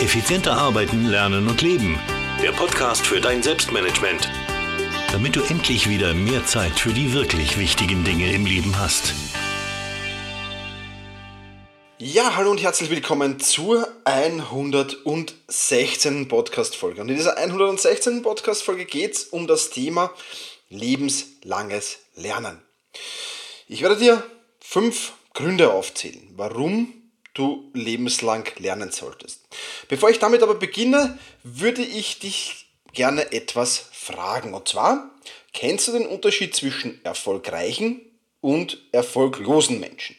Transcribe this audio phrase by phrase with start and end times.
[0.00, 1.98] Effizienter arbeiten, lernen und leben.
[2.40, 4.30] Der Podcast für dein Selbstmanagement.
[5.10, 9.12] Damit du endlich wieder mehr Zeit für die wirklich wichtigen Dinge im Leben hast.
[11.98, 16.28] Ja, hallo und herzlich willkommen zur 116.
[16.28, 17.00] Podcast-Folge.
[17.00, 18.22] Und in dieser 116.
[18.22, 20.12] Podcast-Folge geht es um das Thema
[20.68, 22.62] lebenslanges Lernen.
[23.66, 24.22] Ich werde dir
[24.60, 26.94] fünf Gründe aufzählen, warum
[27.38, 29.40] du lebenslang lernen solltest.
[29.88, 34.54] Bevor ich damit aber beginne, würde ich dich gerne etwas fragen.
[34.54, 35.10] Und zwar,
[35.52, 38.00] kennst du den Unterschied zwischen erfolgreichen
[38.40, 40.16] und erfolglosen Menschen?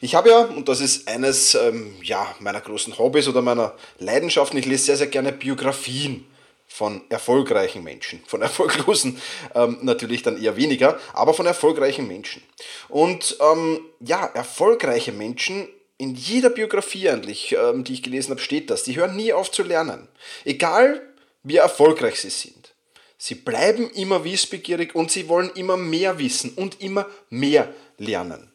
[0.00, 4.58] Ich habe ja, und das ist eines ähm, ja, meiner großen Hobbys oder meiner Leidenschaften,
[4.58, 6.26] ich lese sehr, sehr gerne Biografien
[6.66, 8.22] von erfolgreichen Menschen.
[8.26, 9.20] Von erfolglosen
[9.54, 12.42] ähm, natürlich dann eher weniger, aber von erfolgreichen Menschen.
[12.88, 15.68] Und ähm, ja, erfolgreiche Menschen
[16.02, 18.82] in jeder Biografie eigentlich, ähm, die ich gelesen habe, steht das.
[18.82, 20.08] Die hören nie auf zu lernen.
[20.44, 21.00] Egal
[21.44, 22.74] wie erfolgreich sie sind.
[23.18, 28.52] Sie bleiben immer wissbegierig und sie wollen immer mehr wissen und immer mehr lernen.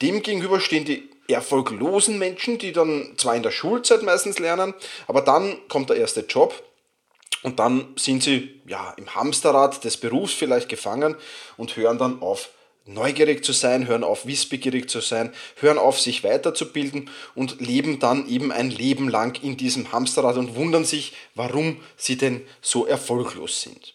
[0.00, 4.72] Demgegenüber stehen die erfolglosen Menschen, die dann zwar in der Schulzeit meistens lernen,
[5.06, 6.62] aber dann kommt der erste Job
[7.42, 11.14] und dann sind sie ja im Hamsterrad des Berufs vielleicht gefangen
[11.58, 12.48] und hören dann auf
[12.92, 18.28] neugierig zu sein, hören auf wissbegierig zu sein, hören auf sich weiterzubilden und leben dann
[18.28, 23.62] eben ein Leben lang in diesem Hamsterrad und wundern sich, warum sie denn so erfolglos
[23.62, 23.94] sind.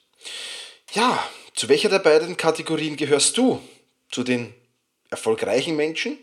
[0.93, 1.21] Ja,
[1.53, 3.61] zu welcher der beiden Kategorien gehörst du?
[4.11, 4.53] Zu den
[5.09, 6.17] erfolgreichen Menschen?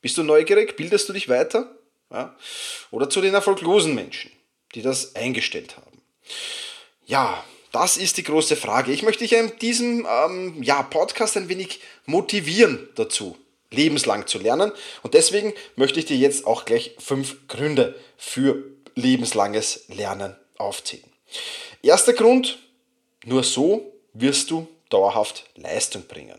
[0.00, 0.76] Bist du neugierig?
[0.76, 1.74] Bildest du dich weiter?
[2.10, 2.36] Ja?
[2.90, 4.30] Oder zu den erfolglosen Menschen,
[4.74, 6.02] die das eingestellt haben?
[7.06, 8.92] Ja, das ist die große Frage.
[8.92, 13.36] Ich möchte dich in diesem ähm, ja, Podcast ein wenig motivieren dazu,
[13.70, 14.72] lebenslang zu lernen.
[15.02, 21.04] Und deswegen möchte ich dir jetzt auch gleich fünf Gründe für lebenslanges Lernen aufzählen.
[21.82, 22.58] Erster Grund,
[23.24, 26.38] nur so wirst du dauerhaft Leistung bringen.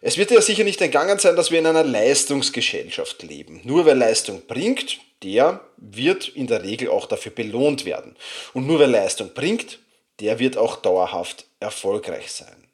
[0.00, 3.60] Es wird dir sicher nicht entgangen sein, dass wir in einer Leistungsgesellschaft leben.
[3.64, 8.16] Nur wer Leistung bringt, der wird in der Regel auch dafür belohnt werden.
[8.52, 9.78] Und nur wer Leistung bringt,
[10.22, 12.68] der wird auch dauerhaft erfolgreich sein.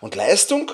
[0.00, 0.70] Und Leistung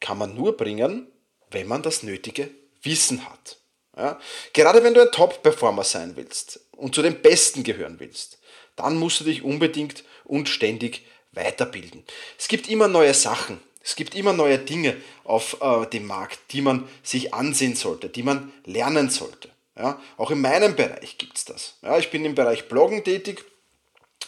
[0.00, 1.08] kann man nur bringen,
[1.50, 2.48] wenn man das nötige
[2.82, 3.58] Wissen hat.
[3.96, 4.20] Ja?
[4.52, 8.38] Gerade wenn du ein Top-Performer sein willst und zu den Besten gehören willst,
[8.76, 12.04] dann musst du dich unbedingt und ständig weiterbilden.
[12.38, 16.60] Es gibt immer neue Sachen, es gibt immer neue Dinge auf äh, dem Markt, die
[16.60, 19.50] man sich ansehen sollte, die man lernen sollte.
[19.76, 20.00] Ja?
[20.16, 21.78] Auch in meinem Bereich gibt es das.
[21.82, 23.44] Ja, ich bin im Bereich Bloggen tätig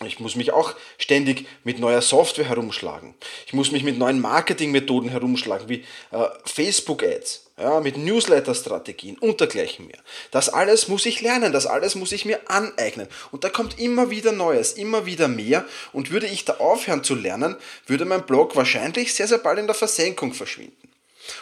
[0.04, 3.14] ich muss mich auch ständig mit neuer Software herumschlagen.
[3.46, 9.86] Ich muss mich mit neuen Marketingmethoden herumschlagen, wie äh, Facebook-Ads, ja, mit Newsletter-Strategien und dergleichen
[9.86, 9.98] mehr.
[10.30, 13.08] Das alles muss ich lernen, das alles muss ich mir aneignen.
[13.30, 15.64] Und da kommt immer wieder Neues, immer wieder mehr.
[15.92, 17.56] Und würde ich da aufhören zu lernen,
[17.86, 20.88] würde mein Blog wahrscheinlich sehr, sehr bald in der Versenkung verschwinden.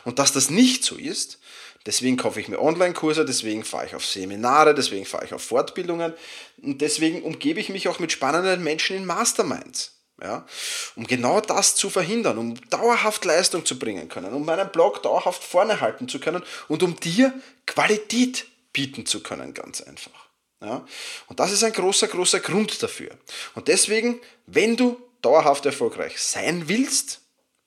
[0.05, 1.39] Und dass das nicht so ist,
[1.87, 6.15] Deswegen kaufe ich mir Online-Kurse, deswegen fahre ich auf Seminare, deswegen fahre ich auf Fortbildungen
[6.63, 9.99] und deswegen umgebe ich mich auch mit spannenden Menschen in Masterminds.
[10.23, 10.47] Ja,
[10.95, 15.43] um genau das zu verhindern, um dauerhaft Leistung zu bringen können, um meinen Blog dauerhaft
[15.43, 17.33] vorne halten zu können und um dir
[17.67, 20.29] Qualität bieten zu können, ganz einfach.
[20.61, 20.87] Ja,
[21.27, 23.11] und das ist ein großer, großer Grund dafür.
[23.57, 27.23] Und deswegen, wenn du dauerhaft erfolgreich sein willst,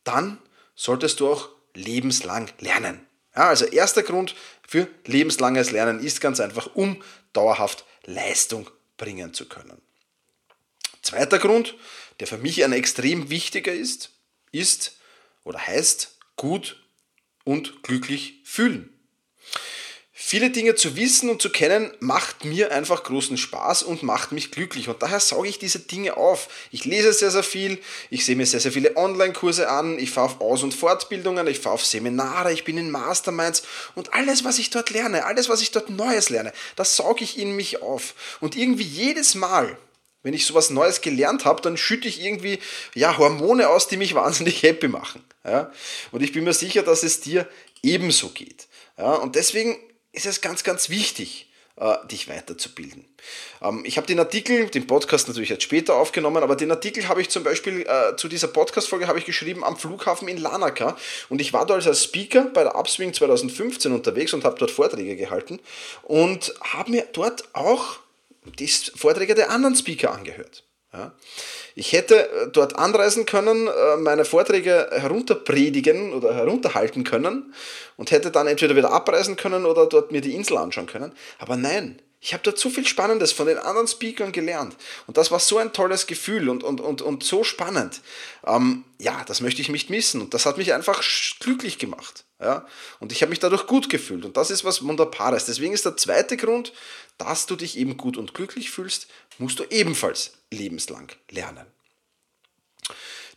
[0.05, 0.37] dann
[0.75, 3.04] solltest du auch lebenslang lernen.
[3.35, 4.35] Ja, also erster Grund
[4.67, 7.01] für lebenslanges Lernen ist ganz einfach, um
[7.33, 9.81] dauerhaft Leistung bringen zu können.
[11.01, 11.75] Zweiter Grund,
[12.19, 14.11] der für mich ein extrem wichtiger ist,
[14.51, 14.97] ist
[15.43, 16.81] oder heißt gut
[17.43, 18.94] und glücklich fühlen.
[20.17, 24.49] Viele Dinge zu wissen und zu kennen macht mir einfach großen Spaß und macht mich
[24.49, 24.87] glücklich.
[24.87, 26.47] Und daher sauge ich diese Dinge auf.
[26.71, 30.27] Ich lese sehr, sehr viel, ich sehe mir sehr, sehr viele Online-Kurse an, ich fahre
[30.27, 33.63] auf Aus- und Fortbildungen, ich fahre auf Seminare, ich bin in Masterminds
[33.93, 37.37] und alles, was ich dort lerne, alles, was ich dort Neues lerne, das sauge ich
[37.37, 38.15] in mich auf.
[38.39, 39.77] Und irgendwie jedes Mal,
[40.23, 42.59] wenn ich sowas Neues gelernt habe, dann schütte ich irgendwie
[42.93, 45.21] ja, Hormone aus, die mich wahnsinnig happy machen.
[45.43, 45.73] Ja?
[46.13, 47.49] Und ich bin mir sicher, dass es dir
[47.83, 48.67] ebenso geht.
[48.97, 49.11] Ja?
[49.15, 49.77] Und deswegen
[50.15, 51.47] ist es ganz, ganz wichtig,
[51.77, 53.05] äh, dich weiterzubilden.
[53.61, 57.21] Ähm, ich habe den Artikel, den Podcast natürlich jetzt später aufgenommen, aber den Artikel habe
[57.21, 60.95] ich zum Beispiel äh, zu dieser Podcast-Folge habe ich geschrieben am Flughafen in Lanaka
[61.29, 65.15] und ich war dort als Speaker bei der Upswing 2015 unterwegs und habe dort Vorträge
[65.17, 65.59] gehalten
[66.03, 67.97] und habe mir dort auch
[68.57, 70.63] die Vorträge der anderen Speaker angehört.
[70.95, 71.11] Ja.
[71.75, 77.53] Ich hätte äh, dort anreisen können, äh, meine Vorträge herunterpredigen oder herunterhalten können
[77.97, 81.11] und hätte dann entweder wieder abreisen können oder dort mir die Insel anschauen können.
[81.37, 84.75] Aber nein, Ich habe dort so viel Spannendes von den anderen Speakern gelernt.
[85.05, 88.01] Und das war so ein tolles Gefühl und, und, und, und so spannend.
[88.47, 90.21] Ähm, ja, das möchte ich nicht missen.
[90.21, 91.03] Und das hat mich einfach
[91.39, 92.24] glücklich gemacht.
[92.45, 92.67] Ja?
[92.99, 94.23] Und ich habe mich dadurch gut gefühlt.
[94.23, 95.45] Und das ist was Wunderbares.
[95.45, 96.73] Deswegen ist der zweite Grund,
[97.17, 99.07] dass du dich eben gut und glücklich fühlst,
[99.39, 101.65] musst du ebenfalls lebenslang lernen.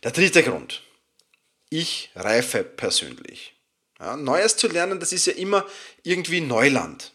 [0.03, 0.83] Der dritte Grund.
[1.69, 3.55] Ich reife persönlich.
[3.99, 5.65] Ja, Neues zu lernen, das ist ja immer
[6.03, 7.11] irgendwie Neuland.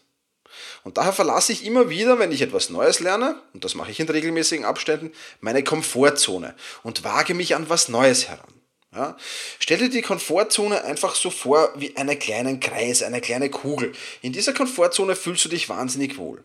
[0.83, 3.99] Und daher verlasse ich immer wieder, wenn ich etwas Neues lerne, und das mache ich
[4.01, 8.53] in regelmäßigen Abständen, meine Komfortzone und wage mich an was Neues heran.
[8.95, 9.17] Ja?
[9.59, 13.91] Stell dir die Komfortzone einfach so vor wie einen kleinen Kreis, eine kleine Kugel.
[14.21, 16.43] In dieser Komfortzone fühlst du dich wahnsinnig wohl.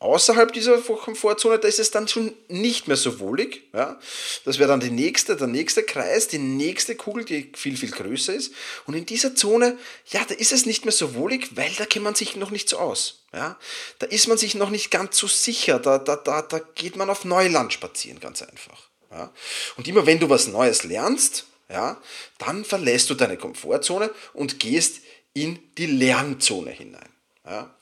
[0.00, 3.62] Außerhalb dieser Komfortzone, da ist es dann schon nicht mehr so wohlig.
[3.72, 4.00] Ja?
[4.44, 8.34] Das wäre dann die nächste, der nächste Kreis, die nächste Kugel, die viel, viel größer
[8.34, 8.52] ist.
[8.86, 9.78] Und in dieser Zone,
[10.08, 12.68] ja, da ist es nicht mehr so wohlig, weil da kennt man sich noch nicht
[12.68, 13.22] so aus.
[13.32, 13.56] Ja?
[14.00, 15.78] Da ist man sich noch nicht ganz so sicher.
[15.78, 18.88] Da, da, da, da geht man auf Neuland spazieren, ganz einfach.
[19.12, 19.32] Ja?
[19.76, 22.00] Und immer wenn du was Neues lernst, ja,
[22.38, 25.02] dann verlässt du deine Komfortzone und gehst
[25.34, 27.08] in die Lernzone hinein.
[27.44, 27.74] Ja?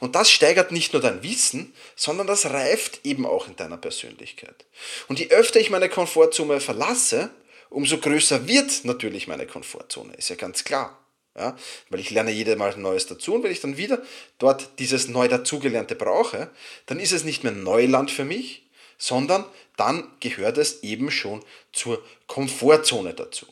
[0.00, 4.64] Und das steigert nicht nur dein Wissen, sondern das reift eben auch in deiner Persönlichkeit.
[5.08, 7.30] Und je öfter ich meine Komfortzone verlasse,
[7.70, 10.98] umso größer wird natürlich meine Komfortzone, ist ja ganz klar.
[11.38, 11.54] Ja,
[11.90, 14.00] weil ich lerne jedes Mal Neues dazu und wenn ich dann wieder
[14.38, 16.50] dort dieses neu dazugelernte brauche,
[16.86, 18.65] dann ist es nicht mehr Neuland für mich,
[18.98, 19.44] sondern
[19.76, 23.46] dann gehört es eben schon zur Komfortzone dazu.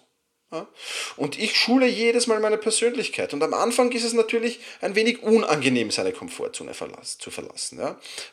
[1.17, 3.33] Und ich schule jedes Mal meine Persönlichkeit.
[3.33, 6.73] Und am Anfang ist es natürlich ein wenig unangenehm, seine Komfortzone
[7.19, 7.81] zu verlassen.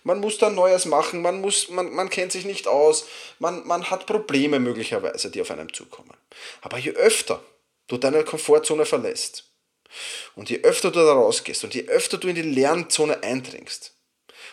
[0.03, 3.05] Man muss da Neues machen, man, muss, man, man kennt sich nicht aus,
[3.39, 6.15] man, man hat Probleme möglicherweise, die auf einem zukommen.
[6.61, 7.43] Aber je öfter
[7.87, 9.45] du deine Komfortzone verlässt
[10.35, 13.95] und je öfter du da rausgehst und je öfter du in die Lernzone eindringst,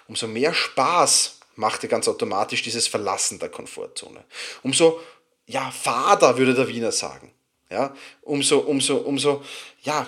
[0.09, 4.25] umso mehr Spaß macht dir ganz automatisch dieses Verlassen der Komfortzone.
[4.63, 5.01] Umso
[5.47, 7.33] ja, fader, würde der Wiener sagen
[7.71, 9.43] ja, umso, umso, umso,
[9.83, 10.07] ja,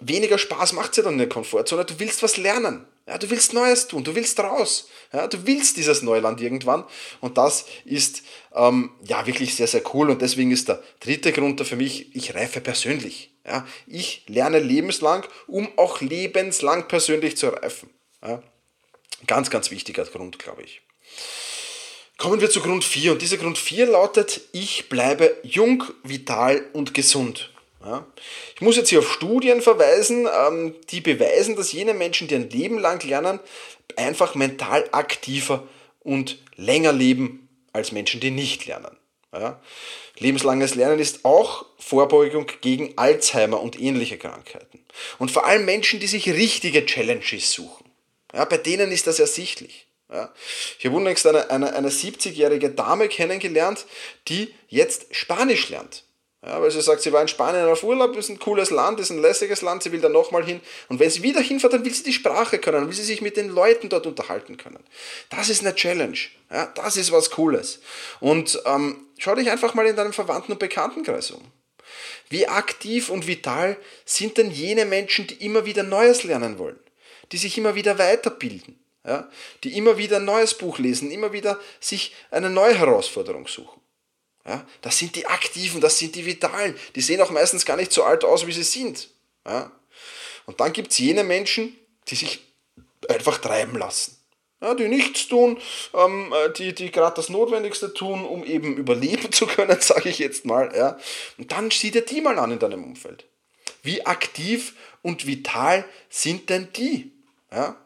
[0.00, 1.84] weniger Spaß macht es ja dann in der Komfortzone.
[1.84, 2.86] Du willst was lernen.
[3.06, 4.88] Ja, du willst Neues tun, du willst raus.
[5.12, 6.84] Ja, du willst dieses Neuland irgendwann.
[7.20, 8.22] Und das ist
[8.54, 10.10] ähm, ja wirklich sehr, sehr cool.
[10.10, 13.32] Und deswegen ist der dritte Grund da für mich, ich reife persönlich.
[13.46, 17.88] Ja, ich lerne lebenslang, um auch lebenslang persönlich zu reifen.
[18.22, 18.42] Ja,
[19.26, 20.80] ganz, ganz wichtiger Grund, glaube ich.
[22.16, 26.92] Kommen wir zu Grund 4 und dieser Grund 4 lautet, ich bleibe jung, vital und
[26.92, 27.52] gesund.
[27.84, 28.06] Ja.
[28.56, 32.50] Ich muss jetzt hier auf Studien verweisen, ähm, die beweisen, dass jene Menschen, die ein
[32.50, 33.38] Leben lang lernen,
[33.96, 35.68] einfach mental aktiver
[36.00, 38.96] und länger leben als Menschen, die nicht lernen.
[39.32, 39.60] Ja.
[40.18, 44.84] Lebenslanges Lernen ist auch Vorbeugung gegen Alzheimer und ähnliche Krankheiten.
[45.18, 47.87] Und vor allem Menschen, die sich richtige Challenges suchen.
[48.32, 49.86] Ja, bei denen ist das ersichtlich.
[50.10, 50.32] Ja.
[50.78, 53.84] Ich habe unlängst eine, eine, eine 70-jährige Dame kennengelernt,
[54.28, 56.04] die jetzt Spanisch lernt.
[56.44, 59.10] Ja, weil sie sagt, sie war in Spanien auf Urlaub, ist ein cooles Land, ist
[59.10, 60.60] ein lässiges Land, sie will da nochmal hin.
[60.88, 63.36] Und wenn sie wieder hinfährt, dann will sie die Sprache können, will sie sich mit
[63.36, 64.78] den Leuten dort unterhalten können.
[65.30, 66.16] Das ist eine Challenge.
[66.50, 67.80] Ja, das ist was Cooles.
[68.20, 71.42] Und ähm, schau dich einfach mal in deinem Verwandten- und Bekanntenkreis um.
[72.28, 76.78] Wie aktiv und vital sind denn jene Menschen, die immer wieder Neues lernen wollen,
[77.32, 78.78] die sich immer wieder weiterbilden?
[79.08, 79.28] ja,
[79.64, 83.80] die immer wieder ein neues Buch lesen, immer wieder sich eine neue Herausforderung suchen.
[84.46, 86.76] Ja, das sind die Aktiven, das sind die Vitalen.
[86.94, 89.10] Die sehen auch meistens gar nicht so alt aus, wie sie sind.
[89.46, 89.72] Ja.
[90.46, 91.76] Und dann gibt es jene Menschen,
[92.08, 92.40] die sich
[93.08, 94.16] einfach treiben lassen.
[94.60, 95.60] Ja, die nichts tun,
[95.94, 100.44] ähm, die, die gerade das Notwendigste tun, um eben überleben zu können, sage ich jetzt
[100.44, 100.74] mal.
[100.74, 100.98] Ja.
[101.36, 103.26] Und dann sieh dir die mal an in deinem Umfeld.
[103.82, 107.17] Wie aktiv und vital sind denn die?
[107.52, 107.76] Ja.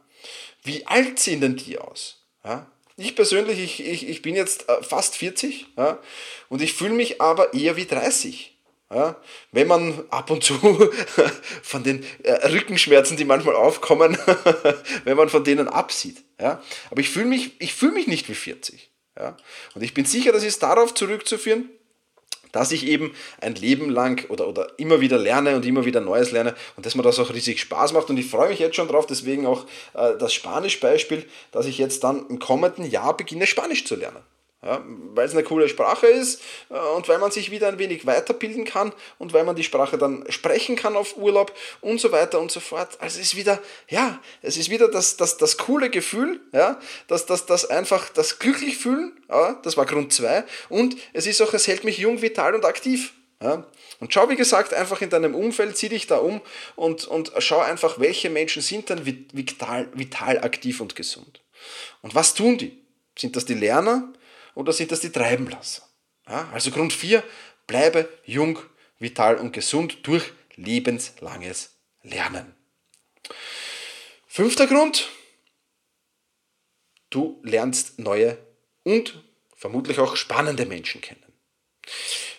[0.62, 2.22] Wie alt sehen denn die aus?
[2.44, 2.70] Ja?
[2.96, 5.98] Ich persönlich, ich, ich, ich bin jetzt äh, fast 40 ja?
[6.48, 8.56] und ich fühle mich aber eher wie 30.
[8.90, 9.16] Ja?
[9.50, 10.54] Wenn man ab und zu
[11.62, 14.18] von den äh, Rückenschmerzen, die manchmal aufkommen,
[15.04, 16.22] wenn man von denen absieht.
[16.38, 16.62] Ja?
[16.90, 18.90] Aber ich fühle mich, fühl mich nicht wie 40.
[19.18, 19.36] Ja?
[19.74, 21.70] Und ich bin sicher, das ist darauf zurückzuführen,
[22.52, 26.30] dass ich eben ein Leben lang oder, oder immer wieder lerne und immer wieder Neues
[26.30, 28.10] lerne und dass mir das auch riesig Spaß macht.
[28.10, 32.04] Und ich freue mich jetzt schon drauf, deswegen auch äh, das Spanisch-Beispiel, dass ich jetzt
[32.04, 34.18] dann im kommenden Jahr beginne, Spanisch zu lernen.
[34.64, 36.40] Ja, weil es eine coole Sprache ist
[36.70, 39.98] äh, und weil man sich wieder ein wenig weiterbilden kann und weil man die Sprache
[39.98, 42.90] dann sprechen kann auf Urlaub und so weiter und so fort.
[43.00, 46.78] Also es ist wieder, ja, es ist wieder das, das, das coole Gefühl, ja,
[47.08, 51.42] das, das, das einfach das glücklich fühlen, ja, das war Grund 2 und es ist
[51.42, 53.14] auch, es hält mich jung, vital und aktiv.
[53.42, 53.66] Ja.
[53.98, 56.40] Und schau, wie gesagt, einfach in deinem Umfeld, zieh dich da um
[56.76, 61.40] und, und schau einfach, welche Menschen sind dann vital, vital aktiv und gesund.
[62.02, 62.78] Und was tun die?
[63.18, 64.12] Sind das die Lerner
[64.54, 65.82] oder sind das die Treibenlasser?
[66.28, 67.22] Ja, also Grund 4,
[67.66, 68.58] bleibe jung,
[68.98, 72.54] vital und gesund durch lebenslanges Lernen.
[74.26, 75.08] Fünfter Grund,
[77.10, 78.38] du lernst neue
[78.82, 79.22] und
[79.56, 81.22] vermutlich auch spannende Menschen kennen.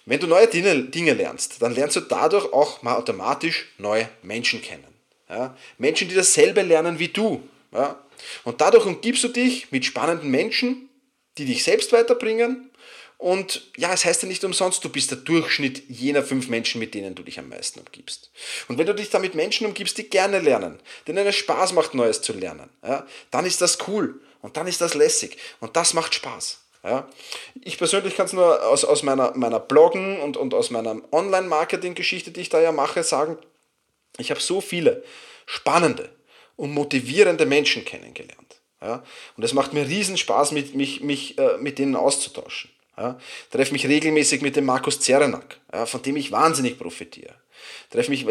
[0.06, 4.94] Wenn du neue Dinge lernst, dann lernst du dadurch auch mal automatisch neue Menschen kennen.
[5.30, 5.56] Ja?
[5.78, 7.48] Menschen, die dasselbe lernen wie du.
[7.72, 8.04] Ja?
[8.44, 10.90] Und dadurch umgibst du dich mit spannenden Menschen,
[11.38, 12.70] die dich selbst weiterbringen.
[13.18, 16.94] Und ja, es heißt ja nicht umsonst, du bist der Durchschnitt jener fünf Menschen, mit
[16.94, 18.32] denen du dich am meisten umgibst.
[18.68, 21.94] Und wenn du dich da mit Menschen umgibst, die gerne lernen, denen es Spaß macht,
[21.94, 25.94] Neues zu lernen, ja, dann ist das cool und dann ist das lässig und das
[25.94, 26.60] macht Spaß.
[26.84, 27.08] Ja.
[27.62, 32.32] Ich persönlich kann es nur aus, aus meiner, meiner Bloggen und, und aus meiner Online-Marketing-Geschichte,
[32.32, 33.38] die ich da ja mache, sagen,
[34.18, 35.04] ich habe so viele
[35.46, 36.14] spannende
[36.58, 38.60] und motivierende Menschen kennengelernt.
[38.84, 39.04] Ja.
[39.38, 42.70] Und es macht mir riesen Spaß, mit, mich, mich äh, mit denen auszutauschen.
[42.98, 43.18] Ja.
[43.52, 47.34] Treffe mich regelmäßig mit dem Markus Zerenak, ja, von dem ich wahnsinnig profitiere.
[47.90, 48.26] Treffe mich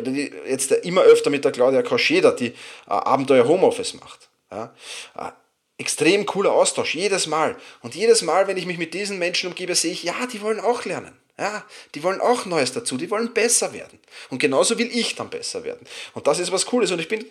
[0.47, 2.55] jetzt immer öfter mit der Claudia Kauscheder, die äh,
[2.87, 4.29] Abenteuer Homeoffice macht.
[4.51, 4.75] Ja.
[5.17, 5.31] Äh,
[5.79, 7.57] extrem cooler Austausch, jedes Mal.
[7.81, 10.61] Und jedes Mal, wenn ich mich mit diesen Menschen umgebe, sehe ich, ja, die wollen
[10.61, 11.17] auch lernen.
[11.39, 13.99] Ja, die wollen auch Neues dazu, die wollen besser werden.
[14.29, 15.87] Und genauso will ich dann besser werden.
[16.13, 16.93] Und das ist was Cooles.
[16.93, 17.25] Und ich bin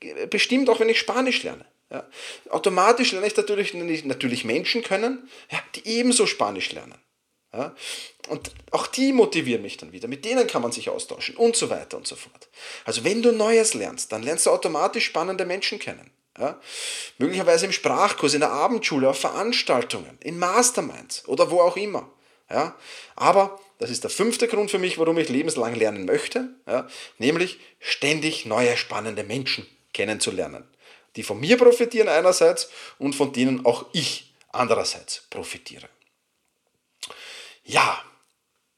[0.00, 1.64] äh, bestimmt auch, wenn ich Spanisch lerne.
[1.90, 2.08] Ja,
[2.50, 3.74] automatisch lerne ich natürlich,
[4.04, 6.98] natürlich Menschen können, ja, die ebenso Spanisch lernen.
[7.52, 7.74] Ja,
[8.28, 10.08] und auch die motivieren mich dann wieder.
[10.08, 12.48] Mit denen kann man sich austauschen und so weiter und so fort.
[12.84, 16.10] Also wenn du Neues lernst, dann lernst du automatisch spannende Menschen kennen.
[16.38, 16.60] Ja?
[17.18, 22.10] Möglicherweise im Sprachkurs, in der Abendschule, auf Veranstaltungen, in Masterminds oder wo auch immer.
[22.50, 22.76] Ja?
[23.14, 26.88] Aber das ist der fünfte Grund für mich, warum ich lebenslang lernen möchte, ja?
[27.18, 30.64] nämlich ständig neue spannende Menschen kennenzulernen,
[31.16, 32.68] die von mir profitieren einerseits
[32.98, 35.88] und von denen auch ich andererseits profitiere.
[37.64, 38.02] Ja,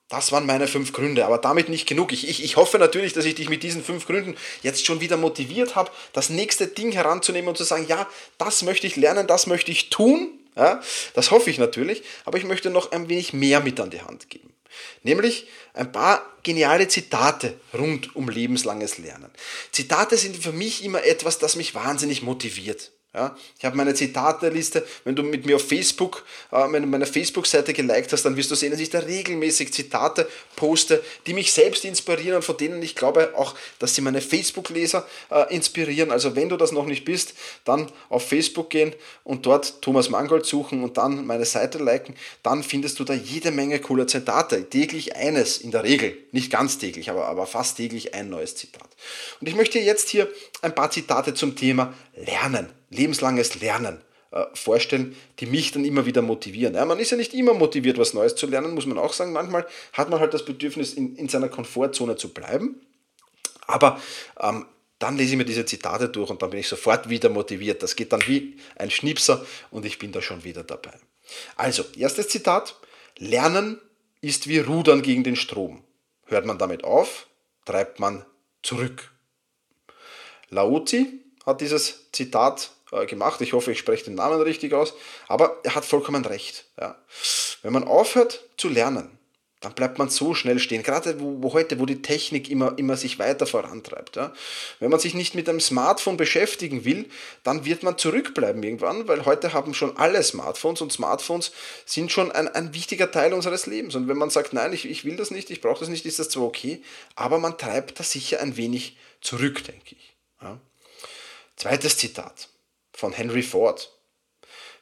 [0.09, 2.12] das waren meine fünf Gründe, aber damit nicht genug.
[2.12, 5.16] Ich, ich, ich hoffe natürlich, dass ich dich mit diesen fünf Gründen jetzt schon wieder
[5.16, 9.49] motiviert habe, das nächste Ding heranzunehmen und zu sagen, ja, das möchte ich lernen, das
[9.49, 10.38] möchte ich tun.
[10.56, 10.80] Ja,
[11.14, 14.30] das hoffe ich natürlich, aber ich möchte noch ein wenig mehr mit an die Hand
[14.30, 14.54] geben.
[15.02, 19.30] Nämlich ein paar geniale Zitate rund um lebenslanges Lernen.
[19.72, 22.92] Zitate sind für mich immer etwas, das mich wahnsinnig motiviert.
[23.16, 24.87] Ja, ich habe meine Zitate-Liste.
[25.04, 28.73] Wenn du mit mir auf Facebook, äh, meine Facebook-Seite geliked hast, dann wirst du sehen,
[28.73, 33.32] dass ich da regelmäßig Zitate poste, die mich selbst inspirieren und von denen ich glaube
[33.35, 36.11] auch, dass sie meine Facebook-Leser äh, inspirieren.
[36.11, 37.32] Also wenn du das noch nicht bist,
[37.64, 38.94] dann auf Facebook gehen
[39.25, 42.16] und dort Thomas Mangold suchen und dann meine Seite liken.
[42.42, 44.68] Dann findest du da jede Menge cooler Zitate.
[44.68, 46.18] Täglich eines in der Regel.
[46.32, 48.90] Nicht ganz täglich, aber, aber fast täglich ein neues Zitat.
[49.40, 50.28] Und ich möchte jetzt hier
[50.61, 54.00] ein paar Zitate zum Thema Lernen lebenslanges Lernen
[54.31, 56.75] äh, vorstellen, die mich dann immer wieder motivieren.
[56.75, 59.33] Ja, man ist ja nicht immer motiviert, was Neues zu lernen, muss man auch sagen.
[59.33, 62.81] Manchmal hat man halt das Bedürfnis, in, in seiner Komfortzone zu bleiben.
[63.66, 64.00] Aber
[64.40, 64.66] ähm,
[64.99, 67.83] dann lese ich mir diese Zitate durch und dann bin ich sofort wieder motiviert.
[67.83, 70.95] Das geht dann wie ein Schnipser und ich bin da schon wieder dabei.
[71.57, 72.76] Also, erstes Zitat.
[73.19, 73.81] Lernen
[74.21, 75.83] ist wie Rudern gegen den Strom.
[76.25, 77.28] Hört man damit auf,
[77.64, 78.25] treibt man
[78.62, 79.12] zurück.
[80.50, 83.40] Laozi hat dieses Zitat äh, gemacht.
[83.40, 84.95] Ich hoffe, ich spreche den Namen richtig aus.
[85.28, 86.66] Aber er hat vollkommen recht.
[86.81, 86.97] Ja.
[87.62, 89.16] Wenn man aufhört zu lernen,
[89.61, 90.83] dann bleibt man so schnell stehen.
[90.83, 94.14] Gerade wo, wo heute, wo die Technik immer, immer sich weiter vorantreibt.
[94.14, 94.33] Ja.
[94.78, 97.07] Wenn man sich nicht mit einem Smartphone beschäftigen will,
[97.43, 101.52] dann wird man zurückbleiben irgendwann, weil heute haben schon alle Smartphones und Smartphones
[101.87, 103.95] sind schon ein, ein wichtiger Teil unseres Lebens.
[103.95, 106.19] Und wenn man sagt, nein, ich, ich will das nicht, ich brauche das nicht, ist
[106.19, 106.83] das zwar okay,
[107.14, 110.14] aber man treibt da sicher ein wenig zurück, denke ich.
[110.43, 110.61] Ja.
[111.57, 112.50] Zweites Zitat
[112.96, 113.92] von Henry Ford.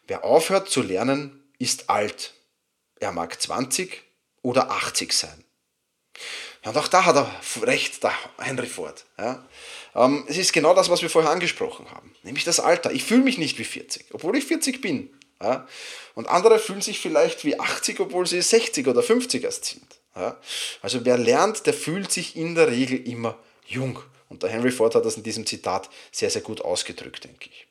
[0.06, 2.34] Wer aufhört zu lernen, ist alt.
[3.00, 4.02] Er mag 20
[4.42, 5.44] oder 80 sein.
[6.64, 7.30] Ja, und auch da hat er
[7.62, 9.04] recht, der Henry Ford.
[9.18, 9.44] Ja.
[9.94, 12.92] Ähm, es ist genau das, was wir vorher angesprochen haben, nämlich das Alter.
[12.92, 15.10] Ich fühle mich nicht wie 40, obwohl ich 40 bin.
[15.42, 15.66] Ja.
[16.14, 20.00] Und andere fühlen sich vielleicht wie 80, obwohl sie 60 oder 50 erst sind.
[20.14, 20.38] Ja.
[20.80, 23.98] Also wer lernt, der fühlt sich in der Regel immer jung.
[24.28, 27.66] Und der Henry Ford hat das in diesem Zitat sehr, sehr gut ausgedrückt, denke ich.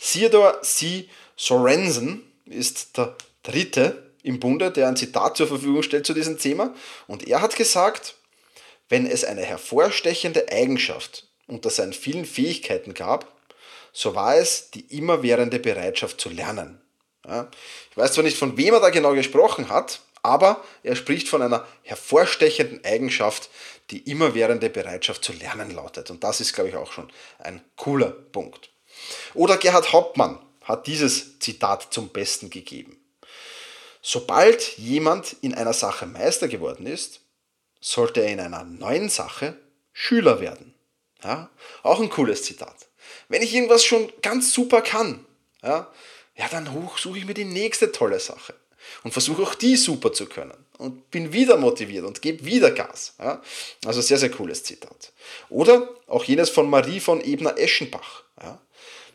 [0.00, 1.08] Theodore C.
[1.36, 6.74] Sorensen ist der dritte im Bunde, der ein Zitat zur Verfügung stellt zu diesem Thema.
[7.06, 8.14] Und er hat gesagt,
[8.88, 13.32] wenn es eine hervorstechende Eigenschaft unter seinen vielen Fähigkeiten gab,
[13.92, 16.80] so war es die immerwährende Bereitschaft zu lernen.
[17.26, 17.50] Ja,
[17.90, 21.42] ich weiß zwar nicht, von wem er da genau gesprochen hat, aber er spricht von
[21.42, 23.50] einer hervorstechenden Eigenschaft,
[23.90, 26.10] die immerwährende Bereitschaft zu lernen lautet.
[26.10, 28.70] Und das ist, glaube ich, auch schon ein cooler Punkt.
[29.34, 33.00] Oder Gerhard Hauptmann hat dieses Zitat zum Besten gegeben.
[34.02, 37.20] Sobald jemand in einer Sache Meister geworden ist,
[37.80, 39.56] sollte er in einer neuen Sache
[39.92, 40.74] Schüler werden.
[41.22, 41.50] Ja,
[41.82, 42.76] auch ein cooles Zitat.
[43.28, 45.26] Wenn ich irgendwas schon ganz super kann,
[45.62, 45.90] ja,
[46.36, 48.54] ja dann suche ich mir die nächste tolle Sache
[49.02, 53.14] und versuche auch die super zu können und bin wieder motiviert und gebe wieder Gas.
[53.18, 53.42] Ja?
[53.84, 55.12] Also sehr, sehr cooles Zitat.
[55.48, 58.22] Oder auch jenes von Marie von Ebner-Eschenbach.
[58.40, 58.60] Ja?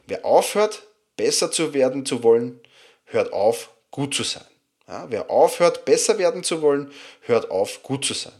[0.08, 0.84] Wer aufhört,
[1.16, 2.60] besser zu werden zu wollen,
[3.06, 4.44] hört auf, gut zu sein.
[4.88, 5.06] Ja?
[5.10, 6.92] Wer aufhört, besser werden zu wollen,
[7.22, 8.34] hört auf, gut zu sein.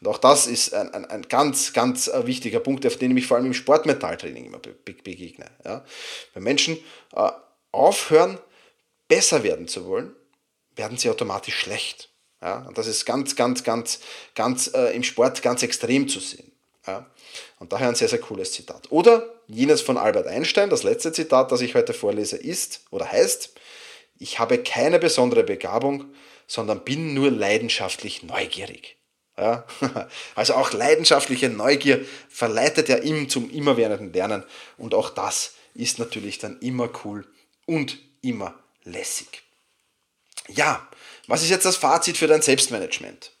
[0.00, 3.26] Und auch das ist ein, ein, ein ganz, ganz äh, wichtiger Punkt, auf den ich
[3.26, 5.46] vor allem im Sportmetalltraining immer be begegne.
[5.64, 5.84] Ja?
[6.34, 6.78] Wenn Menschen
[7.14, 7.30] äh,
[7.70, 8.38] aufhören,
[9.08, 10.14] besser werden zu wollen,
[10.76, 12.10] werden sie automatisch schlecht.
[12.40, 12.66] Ja?
[12.66, 14.00] Und das ist ganz, ganz, ganz,
[14.34, 16.52] ganz äh, im Sport ganz extrem zu sehen.
[16.86, 17.06] Ja?
[17.58, 18.90] Und daher ein sehr, sehr cooles Zitat.
[18.90, 23.52] Oder jenes von Albert Einstein, das letzte Zitat, das ich heute vorlese, ist oder heißt,
[24.18, 26.06] ich habe keine besondere Begabung,
[26.46, 28.96] sondern bin nur leidenschaftlich neugierig.
[29.36, 29.64] Ja?
[30.34, 34.44] Also auch leidenschaftliche Neugier verleitet ja ihm zum immerwährenden Lernen
[34.76, 37.26] und auch das ist natürlich dann immer cool
[37.66, 39.42] und immer lässig.
[40.48, 40.86] Ja,
[41.26, 43.32] was ist jetzt das Fazit für dein Selbstmanagement?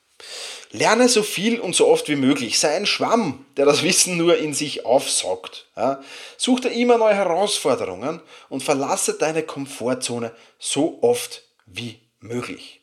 [0.74, 2.58] Lerne so viel und so oft wie möglich.
[2.58, 5.66] Sei ein Schwamm, der das Wissen nur in sich aufsaugt.
[5.76, 6.02] Ja?
[6.38, 12.80] Such dir immer neue Herausforderungen und verlasse deine Komfortzone so oft wie möglich.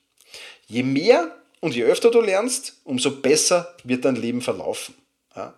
[0.67, 4.93] Je mehr und je öfter du lernst, umso besser wird dein Leben verlaufen.
[5.35, 5.55] Ja,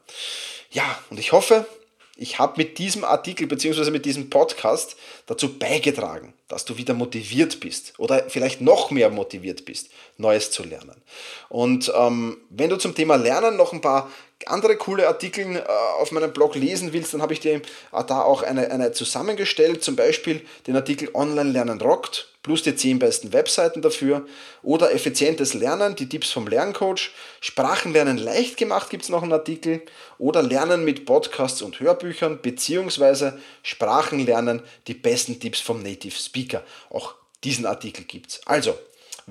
[0.72, 1.66] ja und ich hoffe,
[2.16, 3.90] ich habe mit diesem Artikel bzw.
[3.90, 9.66] mit diesem Podcast dazu beigetragen, dass du wieder motiviert bist oder vielleicht noch mehr motiviert
[9.66, 11.02] bist, Neues zu lernen.
[11.50, 14.12] Und ähm, wenn du zum Thema Lernen noch ein paar
[14.48, 15.64] andere coole Artikel äh,
[16.00, 17.62] auf meinem Blog lesen willst, dann habe ich dir äh,
[18.08, 23.00] da auch eine, eine zusammengestellt, zum Beispiel den Artikel Online Lernen rockt plus die 10
[23.00, 24.26] besten Webseiten dafür
[24.64, 29.84] oder effizientes Lernen, die Tipps vom Lerncoach, Sprachenlernen leicht gemacht gibt es noch einen Artikel
[30.18, 36.64] oder Lernen mit Podcasts und Hörbüchern beziehungsweise Sprachenlernen, die besten Tipps vom Native Speaker.
[36.90, 37.14] Auch
[37.44, 38.42] diesen Artikel gibt es.
[38.46, 38.78] Also,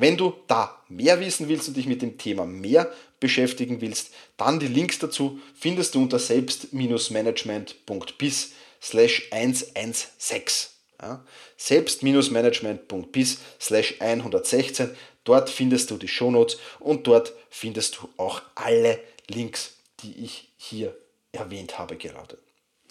[0.01, 4.59] wenn du da mehr wissen willst und dich mit dem Thema mehr beschäftigen willst, dann
[4.59, 8.51] die Links dazu findest du unter selbst-management.bis
[8.83, 10.71] slash 116.
[11.03, 11.25] Ja,
[11.57, 14.91] selbst-management.bis slash 116.
[15.25, 20.97] Dort findest du die Shownotes und dort findest du auch alle Links, die ich hier
[21.33, 22.39] erwähnt habe gerade.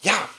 [0.01, 0.29] Ja,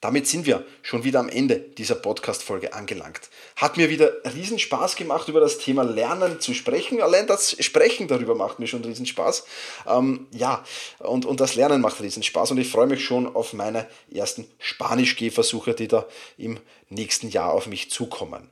[0.00, 3.30] damit sind wir schon wieder am Ende dieser Podcast-Folge angelangt.
[3.56, 7.00] Hat mir wieder riesen Spaß gemacht, über das Thema Lernen zu sprechen.
[7.00, 9.44] Allein das Sprechen darüber macht mir schon riesen Spaß.
[9.86, 10.64] Ähm, ja,
[10.98, 14.46] und, und das Lernen macht riesen Spaß und ich freue mich schon auf meine ersten
[14.58, 16.06] Spanisch-Gehversuche, die da
[16.36, 16.58] im
[16.90, 18.50] nächsten Jahr auf mich zukommen.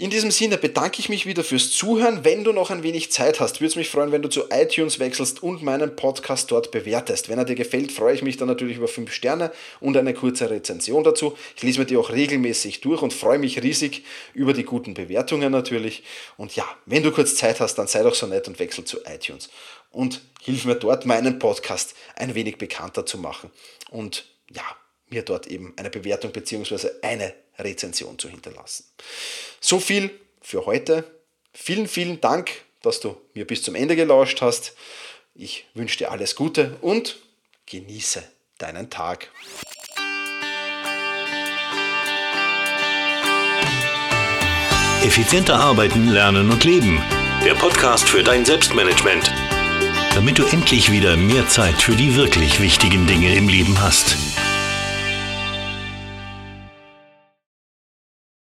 [0.00, 2.24] In diesem Sinne bedanke ich mich wieder fürs Zuhören.
[2.24, 4.98] Wenn du noch ein wenig Zeit hast, würde es mich freuen, wenn du zu iTunes
[4.98, 7.28] wechselst und meinen Podcast dort bewertest.
[7.28, 10.48] Wenn er dir gefällt, freue ich mich dann natürlich über 5 Sterne und eine kurze
[10.48, 11.36] Rezension dazu.
[11.54, 15.52] Ich lese mir die auch regelmäßig durch und freue mich riesig über die guten Bewertungen
[15.52, 16.02] natürlich.
[16.38, 19.00] Und ja, wenn du kurz Zeit hast, dann sei doch so nett und wechsel zu
[19.04, 19.50] iTunes.
[19.90, 23.50] Und hilf mir dort, meinen Podcast ein wenig bekannter zu machen.
[23.90, 24.64] Und ja,
[25.10, 26.88] mir dort eben eine Bewertung bzw.
[27.02, 28.84] eine Rezension zu hinterlassen.
[29.60, 31.04] So viel für heute.
[31.52, 32.50] Vielen, vielen Dank,
[32.82, 34.74] dass du mir bis zum Ende gelauscht hast.
[35.34, 37.18] Ich wünsche dir alles Gute und
[37.66, 38.22] genieße
[38.58, 39.30] deinen Tag.
[45.02, 47.02] Effizienter arbeiten, lernen und leben.
[47.42, 49.32] Der Podcast für dein Selbstmanagement.
[50.14, 54.16] Damit du endlich wieder mehr Zeit für die wirklich wichtigen Dinge im Leben hast.